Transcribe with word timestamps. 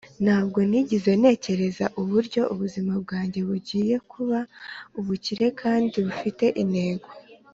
ntabwo 0.23 0.59
nigeze 0.69 1.11
ntekereza 1.19 1.85
uburyo 2.01 2.41
ubuzima 2.53 2.93
bwanjye 3.03 3.39
bugiye 3.49 3.95
kuba 4.11 4.39
ubukire 4.99 5.47
kandi 5.61 5.95
bufite 6.07 6.45
intego, 6.63 7.07